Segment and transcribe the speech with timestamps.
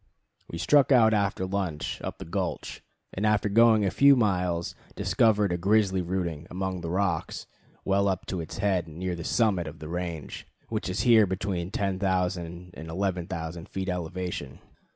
[0.49, 2.81] We struck out after lunch up the gulch,
[3.13, 7.45] and after going a few miles discovered a grizzly rooting among the rocks
[7.85, 11.69] well up to its head, near the summit of the range, which is here between
[11.69, 14.57] 10,000 and 11,000 feet elevation.